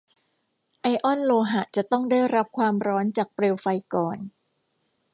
[0.81, 4.17] ไอออนโลหะจะต้องได้รับความร้อนจากเปลวไฟก่อน